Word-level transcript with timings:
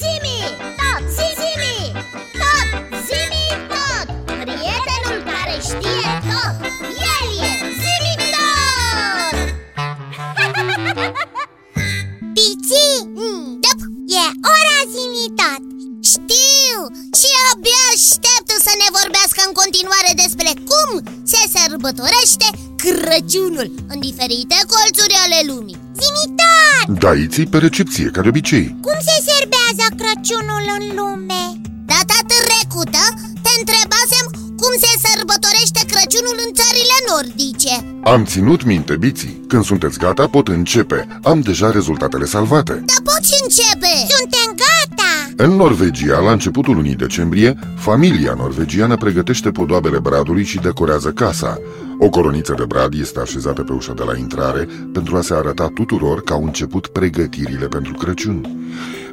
Zimi, 0.00 0.38
tot, 0.80 1.02
zimi, 1.16 1.76
tot, 2.40 2.68
zimi, 3.06 3.46
tot. 3.72 4.06
Prietenul 4.42 5.18
care 5.30 5.56
știe 5.68 6.10
tot, 6.30 6.56
el 7.14 7.26
e 7.48 7.52
zimi 7.82 8.14
tot. 8.34 9.36
Pici, 12.36 12.82
mm, 13.18 13.44
dăp, 13.64 13.80
e 14.22 14.24
ora 14.56 14.80
zimi 14.94 15.26
tot. 15.40 15.62
Știu 16.12 16.78
și 17.20 17.30
abia 17.50 17.82
așteptă 17.94 18.54
să 18.66 18.72
ne 18.82 18.88
vorbească 18.98 19.40
în 19.46 19.52
continuare 19.60 20.12
despre 20.22 20.50
cum 20.70 20.90
se 21.32 21.42
sărbătorește 21.54 22.48
Crăciunul 22.84 23.68
în 23.92 23.98
diferite 24.00 24.58
colțuri 24.72 25.16
ale 25.24 25.40
lumii. 25.50 25.78
Zimi 26.00 26.34
tot! 26.40 26.98
Daiții 26.98 27.46
pe 27.46 27.58
recepție, 27.58 28.06
ca 28.14 28.20
de 28.22 28.28
obicei. 28.28 28.76
Cum 28.86 28.98
se 29.08 29.16
serbează 29.82 30.02
Crăciunul 30.02 30.64
în 30.78 30.84
lume? 30.98 31.42
Data 31.92 32.18
trecută 32.32 33.02
te 33.44 33.52
întrebasem 33.60 34.24
cum 34.60 34.72
se 34.84 34.92
sărbătorește 35.04 35.80
Crăciunul 35.92 36.36
în 36.46 36.50
țările 36.60 36.96
nordice. 37.10 37.74
Am 38.14 38.24
ținut 38.24 38.64
minte, 38.64 38.96
biții 38.96 39.40
Când 39.48 39.64
sunteți 39.64 39.98
gata, 39.98 40.26
pot 40.26 40.48
începe. 40.48 40.98
Am 41.22 41.40
deja 41.40 41.70
rezultatele 41.70 42.24
salvate. 42.24 42.72
Dar 42.72 43.00
poți 43.04 43.32
începe. 43.42 43.94
Suntem 44.16 44.48
gata! 44.64 45.12
În 45.36 45.50
Norvegia, 45.50 46.18
la 46.18 46.32
începutul 46.32 46.74
lunii 46.74 46.94
decembrie 46.94 47.58
Familia 47.76 48.34
norvegiană 48.36 48.96
pregătește 48.96 49.50
podoabele 49.50 49.98
bradului 49.98 50.44
și 50.44 50.58
decorează 50.58 51.10
casa 51.10 51.58
O 52.04 52.08
coroniță 52.08 52.54
de 52.58 52.64
brad 52.64 52.94
este 52.94 53.20
așezată 53.20 53.62
pe 53.62 53.72
ușa 53.72 53.92
de 53.92 54.02
la 54.02 54.16
intrare 54.16 54.68
Pentru 54.92 55.16
a 55.16 55.20
se 55.20 55.34
arăta 55.34 55.70
tuturor 55.74 56.22
că 56.22 56.32
au 56.32 56.44
început 56.44 56.86
pregătirile 56.86 57.66
pentru 57.66 57.92
Crăciun 57.92 58.62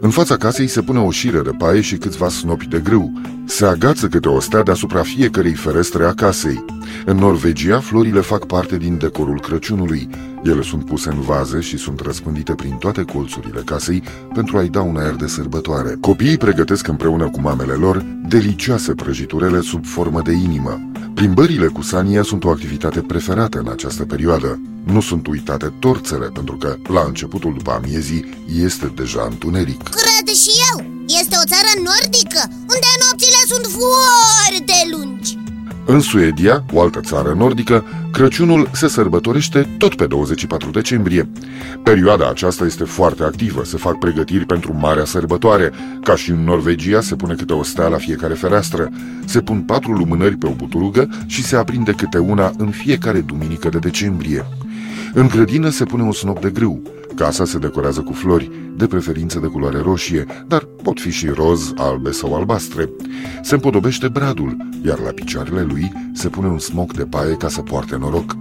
în 0.01 0.09
fața 0.09 0.37
casei 0.37 0.67
se 0.67 0.81
pune 0.81 0.99
o 0.99 1.11
șire 1.11 1.41
de 1.41 1.49
paie 1.57 1.81
și 1.81 1.97
câțiva 1.97 2.29
snopi 2.29 2.67
de 2.67 2.79
grâu. 2.79 3.11
Se 3.45 3.65
agață 3.65 4.07
câte 4.07 4.27
o 4.27 4.39
stea 4.39 4.63
deasupra 4.63 5.01
fiecărei 5.01 5.53
ferestre 5.53 6.05
a 6.05 6.13
casei. 6.13 6.65
În 7.05 7.17
Norvegia, 7.17 7.79
florile 7.79 8.19
fac 8.19 8.45
parte 8.45 8.77
din 8.77 8.97
decorul 8.97 9.39
Crăciunului. 9.39 10.09
Ele 10.43 10.61
sunt 10.61 10.85
puse 10.85 11.09
în 11.09 11.21
vaze 11.21 11.59
și 11.59 11.77
sunt 11.77 11.99
răspândite 11.99 12.55
prin 12.55 12.75
toate 12.75 13.01
colțurile 13.01 13.61
casei 13.65 14.03
pentru 14.33 14.57
a-i 14.57 14.69
da 14.69 14.81
un 14.81 14.97
aer 14.97 15.15
de 15.15 15.27
sărbătoare. 15.27 15.97
Copiii 16.01 16.37
pregătesc 16.37 16.87
împreună 16.87 17.29
cu 17.29 17.41
mamele 17.41 17.73
lor 17.73 18.05
delicioase 18.27 18.93
prăjiturele 18.93 19.59
sub 19.59 19.85
formă 19.85 20.21
de 20.21 20.31
inimă. 20.31 20.81
Plimbările 21.19 21.67
cu 21.67 21.81
sania 21.81 22.23
sunt 22.23 22.43
o 22.43 22.49
activitate 22.49 22.99
preferată 23.01 23.59
în 23.59 23.67
această 23.71 24.03
perioadă. 24.05 24.59
Nu 24.83 25.01
sunt 25.01 25.27
uitate 25.27 25.73
torțele, 25.79 26.25
pentru 26.25 26.55
că 26.57 26.77
la 26.87 27.03
începutul 27.07 27.53
după 27.53 27.71
amiezii 27.71 28.45
este 28.63 28.91
deja 28.95 29.27
întuneric. 29.29 29.83
Cred 29.83 30.35
și 30.35 30.49
eu, 30.71 30.85
este 31.05 31.35
o 31.43 31.47
țară 31.47 31.71
nordică 31.89 32.41
unde 32.51 32.91
nopțile 33.03 33.41
sunt 33.47 33.65
foarte 33.79 34.77
lungi 34.91 35.37
În 35.85 35.99
Suedia, 36.01 36.63
o 36.73 36.81
altă 36.81 36.99
țară 36.99 37.33
nordică, 37.33 37.83
Crăciunul 38.19 38.69
se 38.73 38.87
sărbătorește 38.87 39.75
tot 39.77 39.95
pe 39.95 40.05
24 40.05 40.69
decembrie. 40.69 41.29
Perioada 41.83 42.29
aceasta 42.29 42.65
este 42.65 42.83
foarte 42.83 43.23
activă, 43.23 43.63
se 43.63 43.77
fac 43.77 43.97
pregătiri 43.97 44.45
pentru 44.45 44.77
marea 44.79 45.05
sărbătoare. 45.05 45.71
Ca 46.03 46.15
și 46.15 46.29
în 46.29 46.43
Norvegia, 46.43 47.01
se 47.01 47.15
pune 47.15 47.33
câte 47.33 47.53
o 47.53 47.63
stea 47.63 47.87
la 47.87 47.97
fiecare 47.97 48.33
fereastră. 48.33 48.89
Se 49.25 49.41
pun 49.41 49.61
patru 49.61 49.91
lumânări 49.91 50.35
pe 50.35 50.47
o 50.47 50.51
buturugă 50.51 51.09
și 51.25 51.43
se 51.43 51.55
aprinde 51.55 51.91
câte 51.91 52.17
una 52.17 52.51
în 52.57 52.69
fiecare 52.69 53.19
duminică 53.19 53.69
de 53.69 53.77
decembrie. 53.77 54.45
În 55.13 55.27
grădină 55.27 55.69
se 55.69 55.83
pune 55.83 56.03
un 56.03 56.11
snop 56.11 56.41
de 56.41 56.49
grâu. 56.49 56.81
Casa 57.15 57.45
se 57.45 57.57
decorează 57.57 58.01
cu 58.01 58.13
flori, 58.13 58.51
de 58.75 58.87
preferință 58.87 59.39
de 59.39 59.47
culoare 59.47 59.77
roșie, 59.77 60.25
dar 60.47 60.67
pot 60.83 60.99
fi 60.99 61.09
și 61.11 61.27
roz, 61.27 61.73
albe 61.75 62.11
sau 62.11 62.35
albastre. 62.35 62.89
Se 63.41 63.53
împodobește 63.53 64.07
bradul, 64.07 64.57
iar 64.85 64.99
la 64.99 65.09
picioarele 65.09 65.61
lui 65.61 65.91
se 66.13 66.27
pune 66.29 66.47
un 66.47 66.59
smoc 66.59 66.93
de 66.93 67.03
paie 67.03 67.33
ca 67.33 67.49
să 67.49 67.61
poarte 67.61 67.95
noroc. 67.95 68.35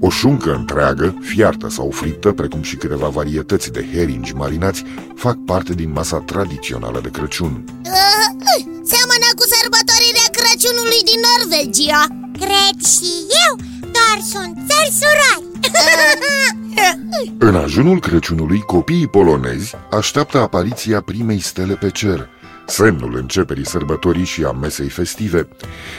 O 0.00 0.10
șuncă 0.10 0.54
întreagă, 0.54 1.18
fiartă 1.20 1.68
sau 1.68 1.90
friptă, 1.90 2.32
precum 2.32 2.62
și 2.62 2.76
câteva 2.76 3.08
varietăți 3.08 3.70
de 3.70 3.86
heringi 3.92 4.34
marinați, 4.34 4.84
fac 5.14 5.36
parte 5.44 5.72
din 5.72 5.92
masa 5.92 6.18
tradițională 6.18 7.00
de 7.02 7.10
Crăciun. 7.10 7.64
uh, 7.84 8.28
Seamănă 8.92 9.28
cu 9.38 9.44
sărbătorirea 9.54 10.28
Crăciunului 10.36 11.02
din 11.10 11.20
Norvegia 11.28 12.02
Cred 12.38 12.76
și 12.94 13.10
eu, 13.44 13.52
doar 13.80 14.18
sunt 14.32 14.54
țări 14.68 14.92
surori 15.00 15.49
În 17.38 17.54
ajunul 17.54 18.00
Crăciunului, 18.00 18.60
copiii 18.60 19.06
polonezi 19.06 19.74
așteaptă 19.90 20.38
apariția 20.38 21.00
primei 21.00 21.40
stele 21.40 21.74
pe 21.74 21.90
cer, 21.90 22.28
semnul 22.66 23.16
începerii 23.16 23.66
sărbătorii 23.66 24.24
și 24.24 24.44
a 24.44 24.50
mesei 24.50 24.88
festive. 24.88 25.48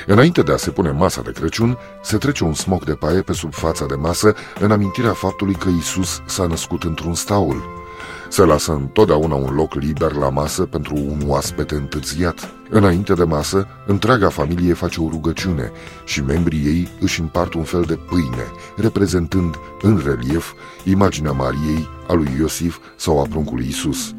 Înainte 0.06 0.42
de 0.42 0.52
a 0.52 0.58
se 0.58 0.70
pune 0.70 0.92
masa 0.92 1.22
de 1.22 1.32
Crăciun, 1.32 1.78
se 2.04 2.18
trece 2.18 2.44
un 2.44 2.54
smoc 2.54 2.86
de 2.86 2.94
paie 2.94 3.22
pe 3.22 3.34
sub 3.34 3.54
fața 3.54 3.86
de 3.86 3.96
masă 3.96 4.36
în 4.60 4.72
amintirea 4.72 5.14
faptului 5.14 5.56
că 5.56 5.70
Isus 5.80 6.22
s-a 6.26 6.46
născut 6.46 6.84
într-un 6.84 7.14
staul. 7.14 7.81
Se 8.32 8.46
lasă 8.46 8.72
întotdeauna 8.72 9.36
un 9.36 9.54
loc 9.56 9.74
liber 9.74 10.12
la 10.12 10.30
masă 10.30 10.62
pentru 10.62 10.96
un 10.96 11.22
oaspete 11.26 11.76
întârziat. 11.76 12.54
Înainte 12.70 13.14
de 13.14 13.24
masă, 13.24 13.68
întreaga 13.88 14.30
familie 14.30 14.74
face 14.74 15.02
o 15.02 15.10
rugăciune 15.10 15.72
și 16.06 16.22
membrii 16.22 16.66
ei 16.66 16.88
își 17.00 17.20
împart 17.20 17.54
un 17.54 17.64
fel 17.64 17.82
de 17.82 17.96
pâine, 17.96 18.52
reprezentând 18.76 19.56
în 19.82 20.02
relief 20.06 20.54
imaginea 20.84 21.32
Mariei, 21.32 21.88
a 22.08 22.14
lui 22.14 22.36
Iosif 22.40 22.78
sau 22.96 23.20
a 23.20 23.26
pruncului 23.30 23.66
Isus. 23.68 24.14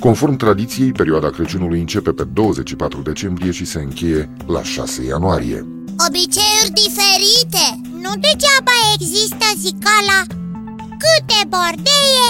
Conform 0.00 0.36
tradiției, 0.36 0.92
perioada 0.92 1.30
Crăciunului 1.30 1.80
începe 1.80 2.12
pe 2.12 2.24
24 2.24 3.00
decembrie 3.00 3.50
și 3.50 3.64
se 3.64 3.78
încheie 3.78 4.30
la 4.46 4.62
6 4.62 5.04
ianuarie. 5.04 5.66
Obiceiuri 6.08 6.72
diferite 6.82 7.80
Nu 8.02 8.10
degeaba 8.20 8.76
există 8.94 9.46
zicala 9.56 10.45
Câte 10.98 11.48
bordeie, 11.48 12.26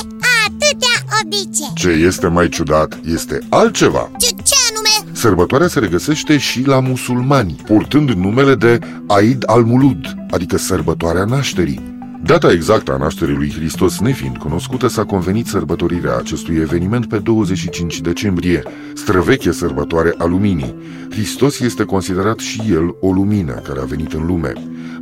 atâtea 0.47 0.97
obicei 1.23 1.73
Ce 1.75 1.89
este 1.89 2.27
mai 2.27 2.49
ciudat 2.49 3.01
este 3.05 3.39
altceva. 3.49 4.11
Ce, 4.19 4.29
ce 4.29 4.55
anume? 4.71 5.17
Sărbătoarea 5.17 5.69
se 5.69 5.79
regăsește 5.79 6.39
și 6.39 6.67
la 6.67 6.81
musulmani, 6.81 7.61
purtând 7.67 8.11
numele 8.11 8.55
de 8.55 8.79
Aid 9.07 9.43
al-Mulud, 9.47 10.15
adică 10.31 10.57
sărbătoarea 10.57 11.25
nașterii. 11.25 11.95
Data 12.25 12.53
exactă 12.53 12.93
a 12.93 12.97
nașterii 12.97 13.35
lui 13.35 13.53
Hristos 13.53 13.99
nefiind 13.99 14.37
cunoscută, 14.37 14.87
s-a 14.87 15.05
convenit 15.05 15.47
sărbătorirea 15.47 16.17
acestui 16.17 16.57
eveniment 16.57 17.09
pe 17.09 17.19
25 17.19 18.01
decembrie, 18.01 18.63
străveche 18.95 19.53
sărbătoare 19.53 20.15
a 20.19 20.25
luminii. 20.25 20.75
Hristos 21.11 21.61
este 21.61 21.85
considerat 21.85 22.39
și 22.39 22.63
el 22.71 22.97
o 23.01 23.13
lumină 23.13 23.53
care 23.53 23.81
a 23.81 23.85
venit 23.85 24.13
în 24.13 24.27
lume. 24.27 24.53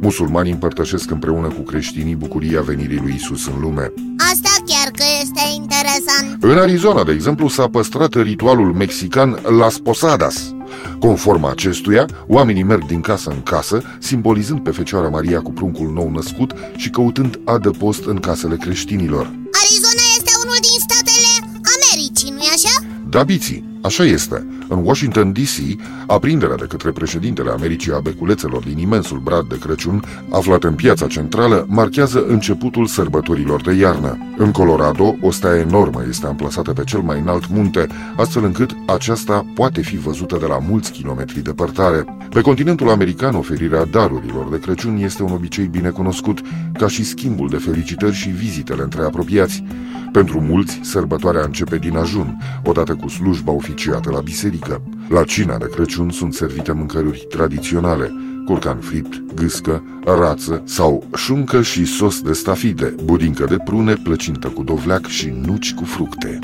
Musulmanii 0.01 0.53
împărtășesc 0.53 1.11
împreună 1.11 1.49
cu 1.49 1.61
creștinii 1.61 2.15
bucuria 2.15 2.61
venirii 2.61 3.01
lui 3.03 3.15
Isus 3.15 3.47
în 3.47 3.61
lume. 3.61 3.93
Asta 4.33 4.51
chiar 4.67 4.91
că 4.91 5.05
este 5.23 5.41
interesant 5.55 6.43
În 6.43 6.59
Arizona, 6.59 7.05
de 7.05 7.13
exemplu, 7.13 7.49
s-a 7.49 7.69
păstrat 7.69 8.15
ritualul 8.15 8.73
mexican 8.73 9.39
Las 9.59 9.79
Posadas. 9.79 10.55
Conform 10.99 11.45
acestuia, 11.45 12.07
oamenii 12.27 12.63
merg 12.63 12.87
din 12.87 13.01
casă 13.01 13.31
în 13.31 13.43
casă, 13.43 13.83
simbolizând 13.99 14.61
pe 14.61 14.71
Fecioara 14.71 15.09
Maria 15.09 15.41
cu 15.41 15.53
pruncul 15.53 15.93
nou 15.93 16.11
născut 16.11 16.53
și 16.77 16.91
căutând 16.91 17.41
adăpost 17.45 18.05
în 18.05 18.19
casele 18.19 18.57
creștinilor. 18.57 19.25
Arizona 19.63 20.05
este 20.17 20.33
unul 20.45 20.59
din 20.61 20.79
statele 20.87 21.33
Americii, 21.77 22.31
nu-i 22.31 22.51
așa? 22.55 22.75
Da, 23.09 23.23
biții, 23.23 23.79
așa 23.83 24.05
este. 24.05 24.47
În 24.75 24.85
Washington 24.85 25.33
DC, 25.33 25.81
aprinderea 26.07 26.57
de 26.57 26.65
către 26.69 26.91
președintele 26.91 27.51
Americii 27.51 27.93
a 27.93 27.99
beculețelor 27.99 28.63
din 28.63 28.79
imensul 28.79 29.19
brad 29.19 29.49
de 29.49 29.59
Crăciun, 29.59 30.05
aflat 30.31 30.65
în 30.65 30.75
piața 30.75 31.07
centrală, 31.07 31.67
marchează 31.69 32.25
începutul 32.27 32.87
sărbătorilor 32.87 33.63
de 33.63 33.73
iarnă. 33.73 34.19
În 34.37 34.51
Colorado, 34.51 35.17
o 35.21 35.31
stea 35.31 35.57
enormă 35.57 36.05
este 36.09 36.27
amplasată 36.27 36.73
pe 36.73 36.85
cel 36.85 37.01
mai 37.01 37.21
înalt 37.21 37.49
munte, 37.49 37.87
astfel 38.17 38.45
încât 38.45 38.71
aceasta 38.87 39.47
poate 39.55 39.81
fi 39.81 39.97
văzută 39.97 40.37
de 40.41 40.47
la 40.47 40.59
mulți 40.59 40.93
kilometri 40.93 41.43
departare. 41.43 42.05
Pe 42.31 42.41
continentul 42.41 42.91
american, 42.91 43.35
oferirea 43.35 43.85
darurilor 43.85 44.49
de 44.51 44.59
Crăciun 44.59 44.97
este 44.97 45.23
un 45.23 45.33
obicei 45.33 45.67
bine 45.67 45.89
cunoscut, 45.89 46.41
ca 46.79 46.89
și 46.89 47.05
schimbul 47.05 47.49
de 47.49 47.57
felicitări 47.57 48.15
și 48.15 48.29
vizitele 48.29 48.83
între 48.83 49.03
apropiați. 49.03 49.65
Pentru 50.13 50.41
mulți, 50.41 50.81
sărbătoarea 50.83 51.43
începe 51.45 51.77
din 51.79 51.97
ajun, 51.97 52.39
odată 52.65 52.95
cu 52.95 53.09
slujba 53.09 53.53
oficiată 53.53 54.11
la 54.11 54.21
biserică. 54.21 54.64
La 55.09 55.25
cina 55.25 55.57
de 55.57 55.69
Crăciun 55.69 56.11
sunt 56.11 56.35
servite 56.35 56.73
mâncăruri 56.73 57.27
tradiționale, 57.29 58.13
curcan 58.47 58.79
fript, 58.79 59.35
gâscă, 59.35 59.83
rață 60.05 60.63
sau 60.65 61.07
șuncă 61.17 61.63
și 61.63 61.85
sos 61.85 62.21
de 62.21 62.33
stafide, 62.33 62.95
budincă 63.05 63.45
de 63.45 63.57
prune, 63.65 63.95
plăcintă 63.95 64.49
cu 64.49 64.63
dovleac 64.63 65.07
și 65.07 65.33
nuci 65.47 65.75
cu 65.75 65.85
fructe. 65.85 66.39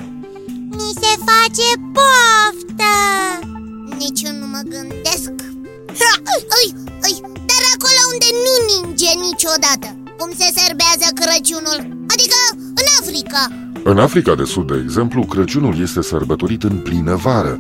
Ni 0.70 0.92
se 1.00 1.12
face 1.28 1.68
poftă! 1.96 2.92
Nici 3.98 4.22
eu 4.22 4.32
nu 4.32 4.46
mă 4.46 4.60
gândesc. 4.74 5.32
Ha, 6.00 6.12
ai, 6.32 6.74
ai, 7.06 7.16
Dar 7.48 7.62
acolo 7.74 8.00
unde 8.12 8.28
nu 8.44 8.54
ninge 8.70 9.10
niciodată 9.28 9.88
Cum 10.18 10.30
se 10.40 10.48
serbează 10.58 11.06
Crăciunul 11.20 11.80
Adică 12.12 12.38
în 12.80 12.86
Africa. 13.00 13.42
În 13.84 13.98
Africa 13.98 14.34
de 14.34 14.44
Sud, 14.44 14.66
de 14.66 14.80
exemplu, 14.84 15.22
Crăciunul 15.24 15.80
este 15.80 16.02
sărbătorit 16.02 16.62
în 16.62 16.76
plină 16.76 17.14
vară. 17.14 17.58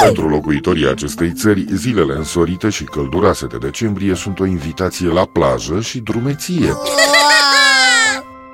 Pentru 0.00 0.28
locuitorii 0.28 0.88
acestei 0.88 1.32
țări, 1.32 1.64
zilele 1.74 2.14
însorite 2.16 2.68
și 2.68 2.84
călduroase 2.84 3.46
de 3.46 3.56
decembrie 3.58 4.14
sunt 4.14 4.40
o 4.40 4.44
invitație 4.44 5.06
la 5.06 5.24
plajă 5.24 5.80
și 5.80 5.98
drumeție. 6.00 6.72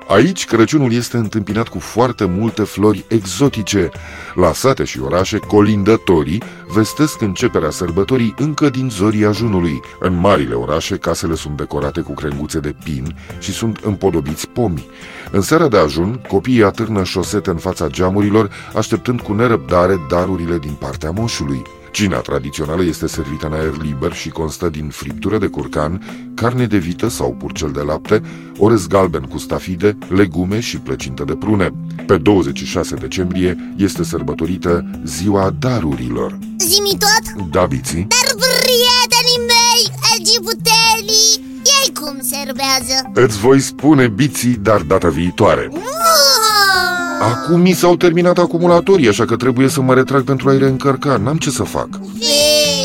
Aici 0.09 0.45
Crăciunul 0.45 0.93
este 0.93 1.17
întâmpinat 1.17 1.67
cu 1.67 1.79
foarte 1.79 2.25
multe 2.25 2.63
flori 2.63 3.05
exotice. 3.07 3.89
La 4.35 4.53
sate 4.53 4.83
și 4.83 4.99
orașe, 4.99 5.37
colindătorii 5.37 6.43
vestesc 6.73 7.21
începerea 7.21 7.69
sărbătorii 7.69 8.33
încă 8.37 8.69
din 8.69 8.89
zorii 8.89 9.25
ajunului. 9.25 9.81
În 9.99 10.19
marile 10.19 10.53
orașe, 10.53 10.97
casele 10.97 11.35
sunt 11.35 11.57
decorate 11.57 12.01
cu 12.01 12.13
crenguțe 12.13 12.59
de 12.59 12.75
pin 12.83 13.15
și 13.39 13.51
sunt 13.51 13.77
împodobiți 13.77 14.47
pomi. 14.47 14.85
În 15.31 15.41
seara 15.41 15.67
de 15.67 15.77
ajun, 15.77 16.21
copiii 16.27 16.63
atârnă 16.63 17.03
șosete 17.03 17.49
în 17.49 17.57
fața 17.57 17.87
geamurilor, 17.87 18.49
așteptând 18.75 19.21
cu 19.21 19.33
nerăbdare 19.33 19.95
darurile 20.09 20.57
din 20.57 20.73
partea 20.79 21.11
moșului. 21.11 21.61
Cina 21.91 22.17
tradițională 22.19 22.83
este 22.83 23.07
servită 23.07 23.45
în 23.45 23.53
aer 23.53 23.77
liber 23.81 24.13
și 24.13 24.29
constă 24.29 24.69
din 24.69 24.89
friptură 24.89 25.37
de 25.37 25.47
curcan, 25.47 26.01
carne 26.35 26.65
de 26.65 26.77
vită 26.77 27.07
sau 27.07 27.35
purcel 27.39 27.71
de 27.71 27.81
lapte, 27.81 28.21
orez 28.57 28.87
galben 28.87 29.21
cu 29.21 29.37
stafide, 29.37 29.97
legume 30.09 30.59
și 30.59 30.77
plăcintă 30.77 31.23
de 31.23 31.35
prune. 31.35 31.71
Pe 32.07 32.17
26 32.17 32.95
decembrie 32.95 33.73
este 33.77 34.03
sărbătorită 34.03 34.85
Ziua 35.05 35.55
Darurilor. 35.59 36.37
Zimi 36.57 36.97
tot? 36.99 37.47
Da, 37.51 37.65
biții? 37.65 38.07
Dar 38.07 38.35
prietenii 38.35 39.41
mei, 39.47 39.83
egiputenii, 40.19 41.61
ei 41.63 41.93
cum 41.93 42.19
servează? 42.21 43.09
Îți 43.13 43.37
voi 43.37 43.59
spune 43.59 44.07
biții, 44.07 44.55
dar 44.61 44.81
data 44.81 45.07
viitoare. 45.09 45.69
Acum 47.19 47.61
mi 47.61 47.71
s-au 47.71 47.95
terminat 47.95 48.37
acumulatorii, 48.37 49.07
așa 49.07 49.25
că 49.25 49.35
trebuie 49.35 49.67
să 49.67 49.81
mă 49.81 49.93
retrag 49.93 50.23
pentru 50.23 50.49
a-i 50.49 50.57
reîncărca. 50.57 51.17
N-am 51.17 51.37
ce 51.37 51.49
să 51.49 51.63
fac. 51.63 51.89
Bine! 51.89 52.79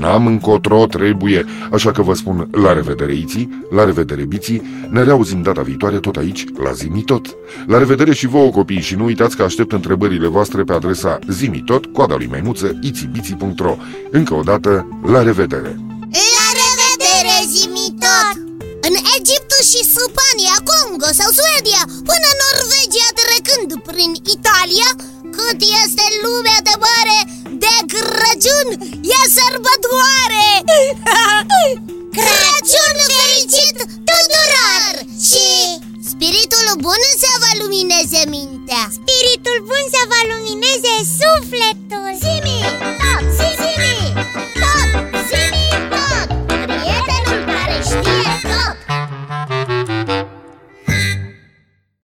N-am 0.00 0.26
încotro, 0.26 0.86
trebuie. 0.86 1.44
Așa 1.72 1.90
că 1.90 2.02
vă 2.02 2.14
spun 2.14 2.48
la 2.50 2.72
revedere, 2.72 3.14
Iții, 3.14 3.64
la 3.70 3.84
revedere, 3.84 4.24
Biții. 4.24 4.62
Ne 4.90 5.02
reauzim 5.02 5.42
data 5.42 5.62
viitoare 5.62 5.98
tot 5.98 6.16
aici, 6.16 6.44
la 6.62 6.72
Zimitot. 6.72 7.26
La 7.66 7.78
revedere 7.78 8.12
și 8.12 8.26
vouă, 8.26 8.50
copii, 8.50 8.80
și 8.80 8.94
nu 8.94 9.04
uitați 9.04 9.36
că 9.36 9.42
aștept 9.42 9.72
întrebările 9.72 10.26
voastre 10.26 10.62
pe 10.62 10.72
adresa 10.72 11.18
zimitot, 11.28 11.86
coada 11.86 12.16
lui 12.16 12.26
maimuță, 12.30 12.78
itibiții.ro. 12.82 13.76
Încă 14.10 14.34
o 14.34 14.40
dată, 14.40 14.88
la 15.06 15.22
revedere! 15.22 15.76
La 16.10 16.48
revedere, 16.60 17.46
zimi 17.46 17.94
tot! 18.00 18.47
În 18.88 18.96
Egiptul 19.18 19.62
și 19.70 19.80
Spania, 19.94 20.56
Congo 20.68 21.10
sau 21.20 21.30
Suedia, 21.38 21.82
până 22.10 22.28
Norvegia 22.42 23.10
trecând 23.22 23.68
prin 23.88 24.12
Italia, 24.36 24.88
cât 25.36 25.58
este 25.84 26.04
lumea 26.24 26.58
de 26.68 26.74
mare, 26.86 27.18
de 27.62 27.74
Crăciun 27.92 28.68
e 29.16 29.20
sărbătoare! 29.36 30.46